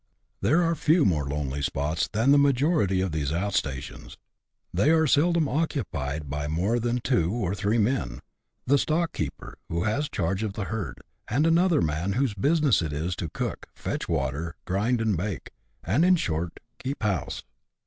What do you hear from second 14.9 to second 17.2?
and bake, and, in short, keep